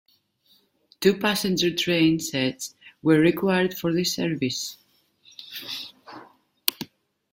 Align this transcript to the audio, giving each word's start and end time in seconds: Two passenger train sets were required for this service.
Two 0.99 1.15
passenger 1.19 1.75
train 1.75 2.19
sets 2.19 2.73
were 3.03 3.19
required 3.19 3.77
for 3.77 3.93
this 3.93 4.15
service. 4.15 4.77